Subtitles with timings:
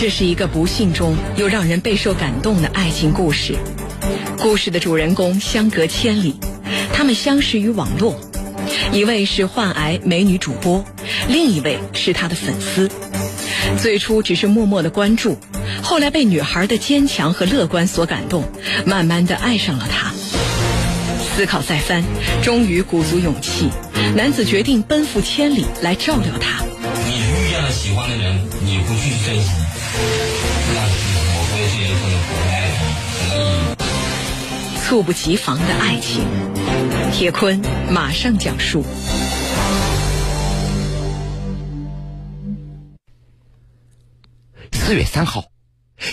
[0.00, 3.54] 这是一个不幸中又让人备受感动的爱情故事。
[4.38, 6.36] 故事的主人公相隔千里，
[6.94, 8.18] 他们相识于网络，
[8.94, 10.82] 一位是患癌美女主播，
[11.28, 12.90] 另一位是她的粉丝。
[13.78, 15.36] 最初只是默默的关注，
[15.82, 18.44] 后来被女孩的坚强和乐观所感动，
[18.86, 20.10] 慢慢的爱上了她。
[21.36, 22.02] 思考再三，
[22.42, 23.68] 终于鼓足勇气，
[24.16, 26.64] 男子决定奔赴千里来照料她。
[27.70, 29.50] 喜欢的人，你不去珍惜，
[30.74, 30.80] 那
[31.32, 32.78] 我会是一份活的爱情，
[33.16, 33.46] 什么意
[34.74, 34.84] 义？
[34.88, 36.24] 猝不及防的爱情，
[37.12, 38.84] 铁坤马上讲述。
[44.72, 45.44] 四月三号，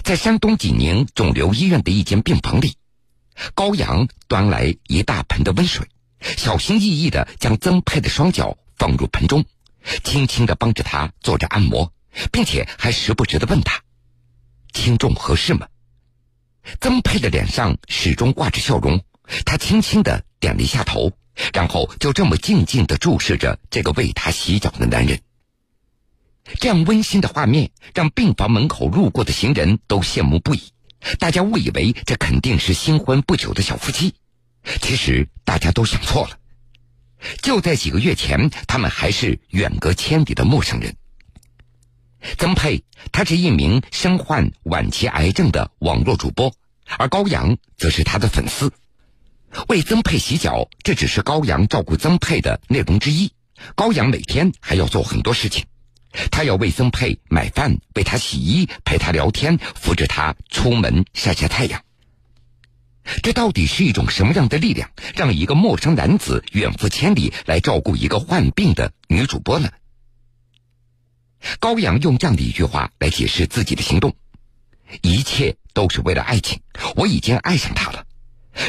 [0.04, 2.76] 在山东济宁肿瘤医院的一间病房里，
[3.56, 5.88] 高阳端来一大盆的温水，
[6.22, 9.44] 小心翼翼的将曾佩的双脚放入盆中，
[10.04, 11.94] 轻轻的帮着他做着按摩，
[12.32, 13.82] 并且还时不时的问他
[14.74, 15.68] ：“轻重合适吗？”
[16.82, 19.04] 曾佩的脸上始终挂着笑容，
[19.46, 21.14] 她轻轻的点了一下头，
[21.54, 25.22] 然后就这么静静的注视着这个为她洗脚的男人。
[26.60, 30.64] 这样温馨的画面，让病房门口路过的行人都羡慕不已。
[31.20, 34.16] 大家误以为这肯定是新婚不久的小夫妻，
[34.82, 36.38] 其实大家都想错了。
[37.42, 40.96] 就在几个月前，他们还是远隔千里的陌生人。
[42.38, 46.54] 曾佩，他是一名身患晚期癌症的网络主播，
[46.98, 48.72] 而高阳则是他的粉丝。
[49.68, 53.32] 为曾佩洗脚，这只是高阳照顾曾佩的内容之一。
[53.76, 55.66] 高阳每天还要做很多事情。
[56.32, 61.82] 他要为曾佩买饭，为他洗衣，陪他聊天，扶着他出门晒晒太阳。
[63.22, 69.70] 这到底是一种什么样的力量，让一个陌生男子远赴千里来照顾一个患病的女主播呢？
[71.60, 74.16] 高阳用这样的一句话来解释自己的行动：
[75.02, 76.62] 一切都是为了爱情，
[76.96, 78.06] 我已经爱上他了。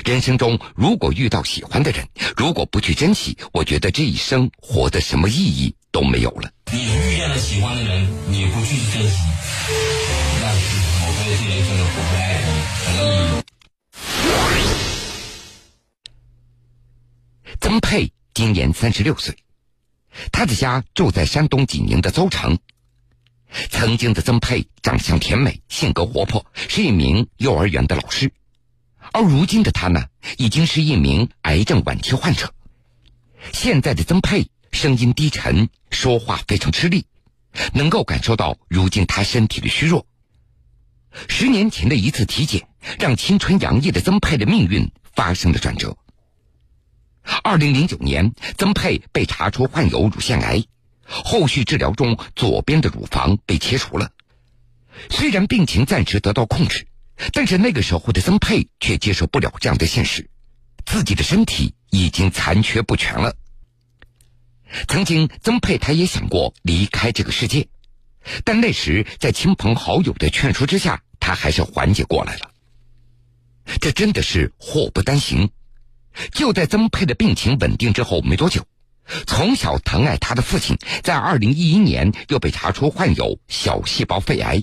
[0.04, 2.06] 人生中如果遇到喜欢的人，
[2.36, 6.50] 如果不去珍惜，我觉得这一生活的什么意义都没有了。
[6.70, 9.16] 你遇见了喜欢的人，你不去珍惜，
[17.78, 19.36] 曾佩今年三十六岁，
[20.32, 22.58] 他的家住在山东济宁的邹城。
[23.70, 28.32] 曾经的曾佩长相甜美，性格活泼，是一名幼儿园的老师。
[29.12, 30.06] 而如今的他呢，
[30.38, 32.52] 已经是一名癌症晚期患者。
[33.52, 37.06] 现在的曾佩声音低沉，说话非常吃力，
[37.74, 40.04] 能够感受到如今他身体的虚弱。
[41.28, 42.66] 十年前的一次体检，
[42.98, 45.96] 让青春洋溢的曾佩的命运发生了转折。
[47.42, 50.64] 二零零九年，曾佩被查出患有乳腺癌，
[51.04, 54.10] 后续治疗中，左边的乳房被切除了。
[55.10, 56.86] 虽然病情暂时得到控制。
[57.32, 60.30] 但是那个时候的曾佩却接受不了这样的现实，
[60.86, 63.34] 自己的身体已经残缺不全了。
[64.86, 67.66] 曾经，曾佩他也想过离开这个世界，
[68.44, 72.52] 但那时在亲朋好友的劝说之下，他还是缓解过来了。
[73.80, 75.50] 这真的是祸不单行。
[76.32, 78.64] 就在曾佩的病情稳定之后没多久，
[79.26, 84.62] 从小疼爱他的父亲在二零一一年又被查出患有小细胞肺癌。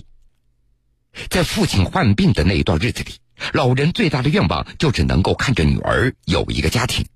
[1.30, 3.12] 在父亲患病的那一段日子里，
[3.52, 7.06] 老人最大的愿望就是能够看着女儿有一个家庭。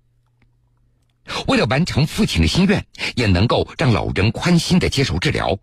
[1.47, 2.85] 为了完成父亲的心愿，
[3.15, 5.59] 也能够让老人宽心的接受治疗。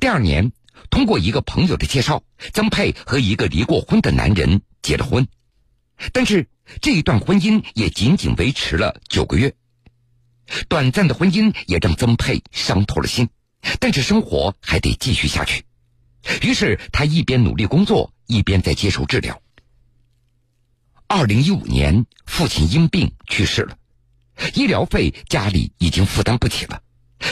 [0.00, 0.52] 第二年，
[0.90, 2.22] 通过一个朋友的介绍，
[2.52, 5.26] 曾佩和一个离过婚的男人结了婚。
[6.12, 6.48] 但是
[6.80, 9.54] 这一段婚姻也仅仅维持了九个月，
[10.68, 13.28] 短暂的婚姻也让曾佩伤透了心。
[13.80, 15.64] 但是生活还得继续下去。
[16.42, 19.40] 于是他一边努力工作，一边在接受治疗。
[21.06, 23.76] 二零一五年，父亲因病去世了，
[24.54, 26.82] 医疗费家里已经负担不起了，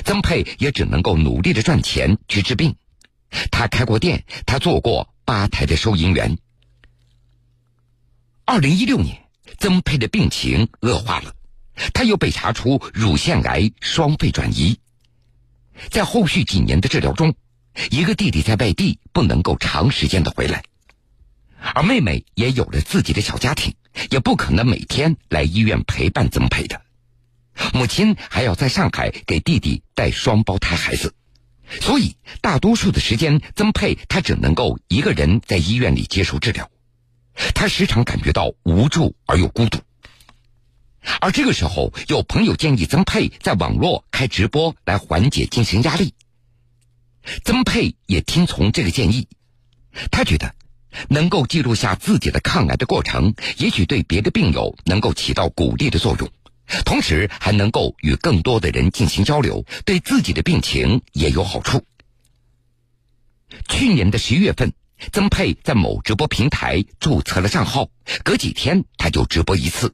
[0.04, 2.74] 曾佩也只能够努力的赚钱去治病。
[3.50, 6.38] 他开过店，他做过吧台的收银员。
[8.44, 9.21] 二零一六年，
[9.58, 11.34] 曾佩的病情恶化了，
[11.92, 14.78] 他又被查出乳腺癌双肺转移，
[15.90, 17.34] 在后续几年的治疗中。
[17.90, 20.62] 一个弟弟在外地不能够长时间的回来，
[21.74, 23.74] 而妹妹也有了自己的小家庭，
[24.10, 26.82] 也不可能每天来医院陪伴曾佩的。
[27.72, 31.14] 母亲还要在上海给弟弟带双胞胎孩子，
[31.80, 36.70] 所以大多数的时间，曾佩她只能够一个人在医院里接受治疗。
[37.54, 39.78] 他时常感觉到无助而又孤独，
[41.20, 46.14] 而这个时候，有朋友建议曾佩在网络开直播来缓解精神压力。
[47.44, 49.28] 曾佩也听从这个建议，
[50.10, 50.54] 他觉得
[51.08, 56.30] 能够记录下自己的抗癌的过程，也许对别的病友能够起到鼓励的作用，
[56.84, 61.84] 同时还能够与更多的人进行交流，对自己的病情也有好处。
[63.68, 64.72] 去年的十一月份，
[65.10, 67.88] 曾佩在某直播平台注册了账号，
[68.22, 69.92] 隔几天他就直播一次。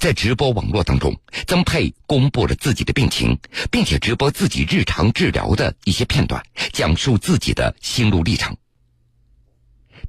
[0.00, 1.14] 在直播网络当中，
[1.46, 3.38] 曾佩公布了自己的病情，
[3.70, 6.42] 并且直播自己日常治疗的一些片段，
[6.72, 8.56] 讲述自己的心路历程。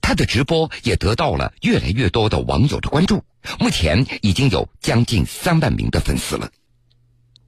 [0.02, 3.22] 他的直播也得到了越来越多的网友的关注，
[3.60, 6.50] 目前已经有将近三万名的粉丝了。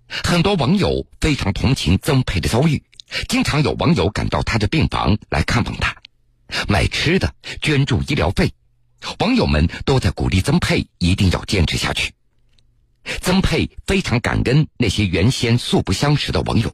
[0.07, 2.83] 很多网友非常同情曾佩的遭遇，
[3.27, 5.95] 经常有网友赶到他的病房来看望他，
[6.67, 8.51] 买吃的、捐助医疗费，
[9.19, 12.13] 网友们都在鼓励曾佩一定要坚持下去。
[13.21, 16.73] 曾佩非常感恩那些原先素不相识的网友，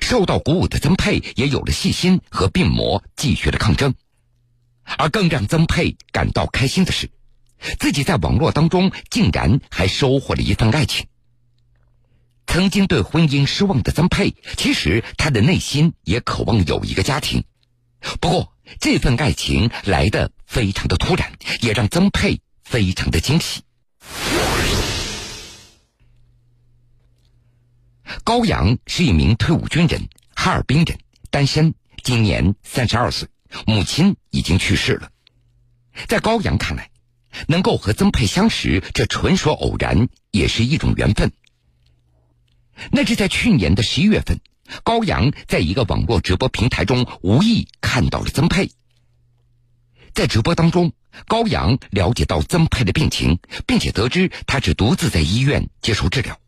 [0.00, 3.92] 受到鼓舞的曾佩也有了信心和病魔继续的抗争。
[4.96, 7.10] 而更让曾佩感到开心的是，
[7.78, 11.06] 自己在网络当中竟然还收获了一份爱情。
[12.48, 17.44] 曾经对婚姻失望的曾佩，其实他的内心也渴望有一个家庭，
[18.20, 21.30] 不过这份爱情来的非常的突然，
[21.60, 23.60] 也让曾佩非常的惊喜。
[28.24, 30.98] 高阳是一名退伍军人，哈尔滨人，
[31.30, 33.28] 单身，今年三十二岁，
[33.66, 35.10] 母亲已经去世了。
[36.08, 36.90] 在高阳看来，
[37.46, 41.30] 能够和曾佩相识，这纯属偶然，也是一种缘分。
[42.90, 44.40] 那是在去年的十一月份，
[44.84, 48.70] 高阳在一个网络直播平台中无意看到了曾佩。
[50.14, 50.92] 在直播当中，
[51.26, 56.38] 高阳了解到曾佩的病情，并且得知她是独自在医院接受治疗。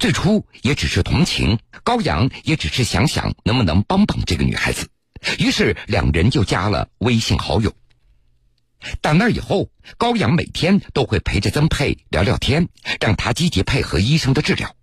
[0.00, 4.88] 最初也只是同情，高阳也只是想想能不能帮帮这个女孩子，
[5.38, 7.72] 于是两人就加了微信好友。
[9.00, 12.68] 打那以后，高阳每天都会陪着曾佩聊聊天，
[13.00, 14.74] 让他积极配合医生的治疗，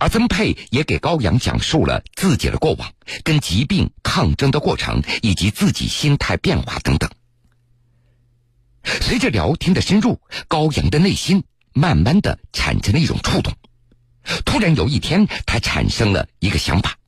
[0.00, 2.92] 而曾佩也给高阳讲述了自己的过往、
[3.22, 7.08] 跟疾病抗争的过程，以及自己心态变化等等。
[8.82, 13.52] 随着聊天的深入，高阳的内心慢慢的产生了一种触动。
[14.44, 16.98] 突然有一天，他产生了一个想法：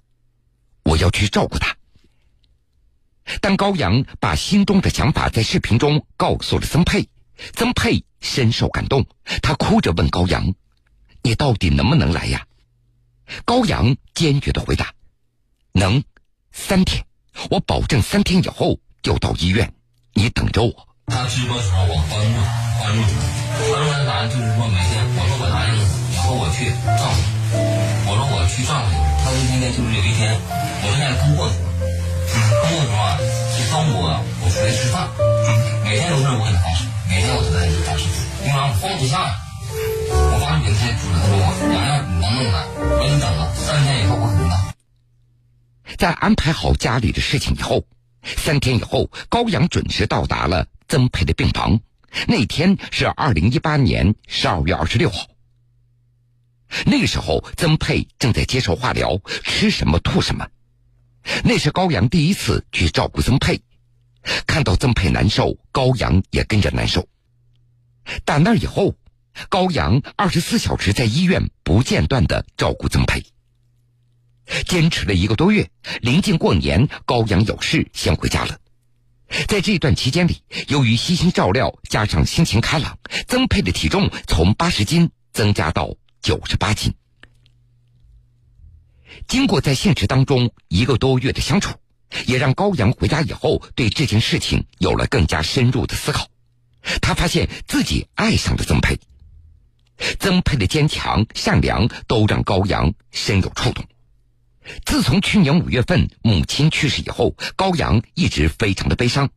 [0.85, 1.77] 我要去照顾他。
[3.41, 7.09] 当高阳把心中的想法在视频中告诉了曾佩，
[7.53, 9.07] 曾佩深受感动，
[9.43, 10.55] 他哭着问高阳
[11.23, 12.47] ：“你到底能不能来呀？”
[13.45, 14.93] 高阳坚决的回答
[15.73, 16.03] ：“能，
[16.53, 17.05] 三天，
[17.51, 19.73] 我保证三天以后就到医院，
[20.15, 22.41] 你等着我。”他直播时候我关注
[22.79, 23.03] 关注
[23.73, 26.09] 关注他就是说每天我说我答应你。
[26.19, 27.57] 说我去照顾，
[28.05, 28.97] 我说我去照顾你。
[29.25, 30.37] 他说今天就是有一天，
[30.85, 31.73] 我是在工作的时候，
[32.61, 33.17] 工作的时候啊，
[33.57, 35.09] 就中午，我出来吃饭，
[35.85, 38.13] 每天都是我给他发视频，每天我都在给他发视频，
[38.45, 39.33] 经常放不下。
[40.11, 41.45] 我发视频，他主人问我，
[41.75, 42.57] 洋洋你能不能？
[42.79, 44.55] 我说你等了，三天以后我肯定到。
[45.97, 47.85] 在安排好家里的事情以后，
[48.23, 51.81] 三天以后，高阳准时到达了曾佩的病房。
[52.27, 55.27] 那天是二零一八年十二月二十六号。
[56.87, 60.47] 那个时候，曾佩正在接受化疗，吃什么吐什么。
[61.45, 63.61] 那是高阳第一次去照顾曾佩，
[64.47, 67.07] 看到曾佩难受，高阳也跟着难受。
[68.25, 68.95] 打那以后，
[69.49, 73.25] 高阳二十四小时在医院不间断的照顾曾佩，
[74.67, 75.71] 坚持了一个多月。
[76.01, 78.59] 临近过年，高阳有事先回家了。
[79.47, 85.95] 在这段期间里，由于悉心照料，加上心情开朗，曾佩的体重从八十斤增加到。
[86.21, 86.93] 九十八斤。
[89.29, 91.79] 经过在现实当中一个多月的相处，
[92.27, 96.27] 也让高阳回家以后对这件事情有了更加深入的思考。
[97.01, 98.99] 他发现自己爱上了曾佩，
[100.29, 103.83] 曾佩的坚强、善良都让高阳深有触动。
[104.85, 109.31] 自从去年五月份母亲去世以后，高阳一直非常的悲伤。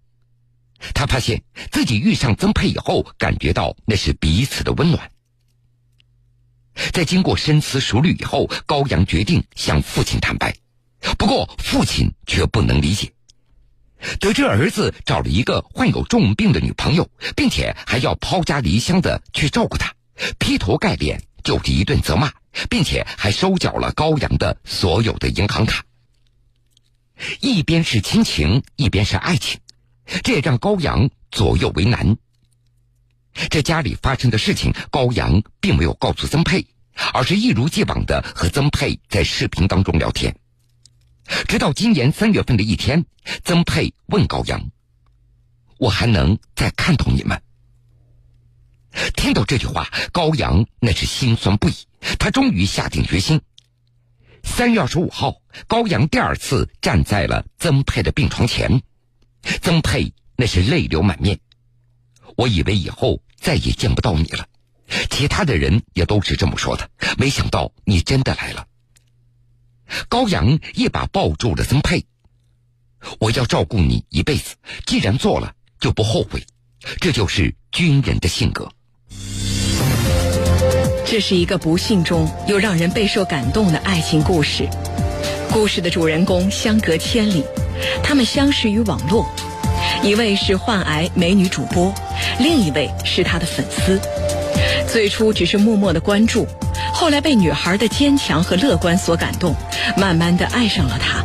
[0.93, 5.09] 他发现自己遇上曾佩以后，感觉到那是彼此的温暖。
[6.91, 10.53] 在经过深思熟虑以后，高阳决定向父亲坦白。
[11.17, 13.13] 不过，父亲却不能理解。
[14.19, 19.93] 得知儿子找了一个患有重病的女朋友，并且还要抛家离乡的去照顾他，
[20.39, 22.31] 劈头盖脸就是一顿责骂，
[22.69, 25.85] 并且还收缴了高阳的所有的银行卡。
[27.39, 29.59] 一边是亲情，一边是爱情，
[30.23, 32.17] 这也让高阳左右为难。
[33.49, 36.65] 这家里发生的事情，高阳并没有告诉曾佩，
[37.13, 40.35] 而是一如既往的和曾佩在视频当中聊天。
[41.47, 43.05] 直到今年三月份的一天，
[43.43, 44.69] 曾佩问高阳
[45.77, 47.41] ：“我还能再看到你们？”
[49.15, 51.73] 听到这句话，高阳那是心酸不已。
[52.19, 53.41] 他终于下定决心。
[54.43, 58.81] 三月二十五号，高阳第二次站在了曾佩的病床前，
[59.61, 61.39] 曾佩那是泪流满面。
[62.35, 64.47] 我以为以后再也见不到你了，
[65.09, 66.89] 其他的人也都是这么说的。
[67.17, 68.65] 没想到你真的来了。
[70.09, 72.05] 高阳一把抱住了曾佩，
[73.19, 74.55] 我要照顾你一辈子，
[74.85, 76.43] 既然做了就不后悔，
[76.99, 78.71] 这就是军人的性格。
[81.11, 84.65] 这是一个不幸中又让人备受感动的爱情故事。
[85.51, 87.43] 故事的主人公相隔千里，
[88.01, 89.29] 他们相识于网络，
[90.03, 91.93] 一位是患癌美女主播，
[92.39, 93.99] 另一位是她的粉丝。
[94.87, 96.47] 最初只是默默的关注，
[96.93, 99.53] 后来被女孩的坚强和乐观所感动，
[99.97, 101.21] 慢慢的爱上了她。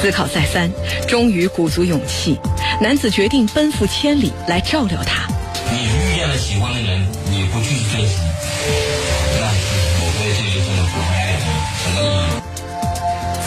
[0.00, 0.68] 思考再三，
[1.06, 2.36] 终于鼓足勇气，
[2.80, 5.28] 男子决定奔赴千里来照料她。
[5.70, 8.16] 你遇见了喜欢的人，你不去珍惜。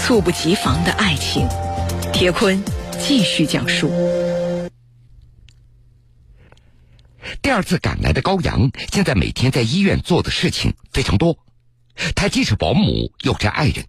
[0.06, 1.48] 猝不及防的爱情，
[2.12, 2.64] 铁坤
[3.00, 3.92] 继续讲述。
[7.44, 11.38] 第二次赶来的高阳，现在每天在医院做的事情非常多。
[12.16, 13.86] 他既是保姆，又是爱人。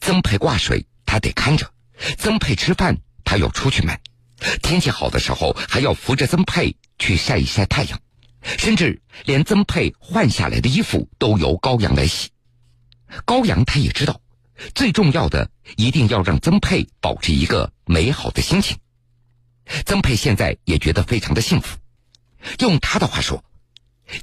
[0.00, 1.66] 曾佩挂水，他得看着；
[2.18, 3.98] 曾佩吃饭，他要出去买。
[4.62, 7.98] 天气好的时候，还要扶着曾佩去晒一晒太阳。
[8.44, 12.30] 甚至连曾佩换下来的衣服都由高阳来洗。
[13.24, 14.20] 高阳他也知道，
[14.74, 18.76] 最重要的一定要让曾佩保持一个美好的心情。
[19.86, 21.78] 曾佩现在也觉得非常的幸福。
[22.58, 23.42] 用他的话说，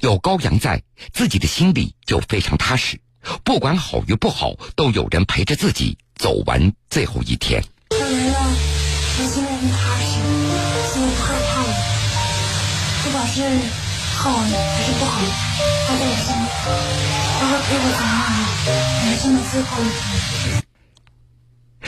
[0.00, 3.00] 有高阳在，自己的心里就非常踏实。
[3.44, 7.62] 不管好与不好，都有人陪着自己走完最后一天。
[7.90, 8.34] 他来了，
[9.18, 10.12] 我心里很踏实，
[10.92, 11.70] 心里不害怕了。
[13.04, 13.81] 不管是
[14.22, 14.46] 好还
[14.84, 15.20] 是不好，
[15.88, 16.46] 他在我心里，
[17.40, 18.22] 他会陪我走完
[19.10, 20.62] 人生的最后一天。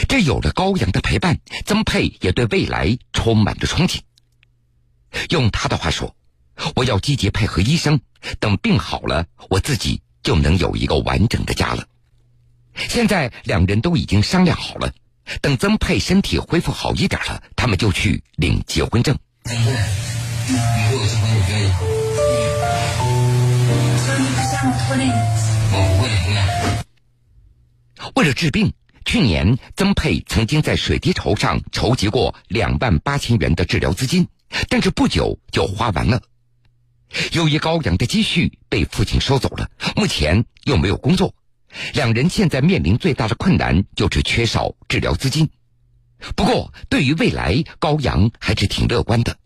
[0.08, 4.00] 这有了高阳的陪伴，曾佩也对未来充满着憧憬。
[5.30, 6.16] 用他的话说。
[6.76, 8.00] 我要积极配合医生，
[8.38, 11.84] 等病好了，我自己就能有一个完整的家了。
[12.76, 14.92] 现在两人都已经商量好了，
[15.40, 19.18] 等曾佩身体恢复好一点了，他们就去领结婚证。
[19.44, 19.72] 曾佩，
[20.46, 21.68] 你给我结婚，你愿
[22.00, 22.03] 意？
[28.14, 28.72] 为了治病，
[29.04, 34.28] 去年曾佩曾经在水滴筹上筹集过两万八千元的治疗资金，
[34.68, 36.22] 但是不久就花完了。
[37.32, 41.34] 由于高阳的积蓄被父亲收走了，目前又没有工作，
[41.92, 45.50] 两人现在面临最大的困难就是缺少治疗资金。
[46.36, 49.36] 不过，对于未来，高阳还是挺乐观的。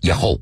[0.00, 0.40] 以后，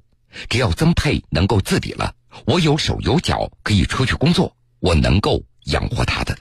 [0.48, 2.14] 只要曾佩能够自理了，
[2.46, 6.36] 我有手有脚可以出去工作，我能够养活她的。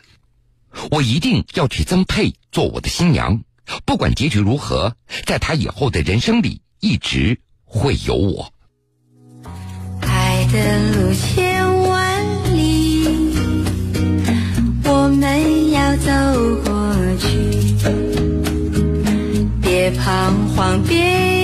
[0.89, 3.41] 我一定要娶曾佩做我的新娘，
[3.85, 4.95] 不管结局如何，
[5.25, 8.51] 在她以后的人生里，一直会有我。
[10.01, 13.05] 爱的路千万里，
[14.85, 16.11] 我们要走
[16.63, 17.27] 过去。
[19.61, 21.40] 别彷徨，别